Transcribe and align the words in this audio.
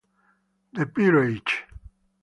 The 0.73 0.87
Peerage 0.87 1.69